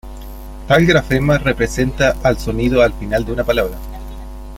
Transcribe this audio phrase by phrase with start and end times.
[0.67, 3.77] Tal grafema representa al sonido al fin de una palabra.